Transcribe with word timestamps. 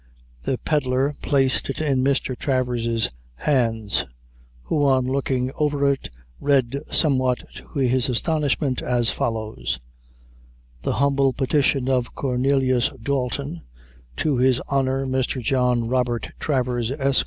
"The 0.41 0.57
pedlar 0.57 1.13
placed 1.21 1.69
it 1.69 1.79
in 1.79 2.03
Mr. 2.03 2.35
Travers' 2.35 3.07
hands, 3.35 4.07
who 4.63 4.83
on 4.83 5.05
looking 5.05 5.51
over 5.53 5.91
it, 5.91 6.09
read, 6.39 6.79
somewhat 6.91 7.43
to 7.53 7.77
his 7.77 8.09
astonishment, 8.09 8.81
as 8.81 9.11
follows: 9.11 9.79
"The 10.81 10.93
humble 10.93 11.33
petition 11.33 11.87
of 11.87 12.15
Cornelius 12.15 12.89
Dalton, 13.03 13.61
to 14.15 14.37
his 14.37 14.59
Honor, 14.69 15.05
Mr. 15.05 15.39
John 15.39 15.87
Robert 15.87 16.31
Travers, 16.39 16.89
Esq. 16.89 17.19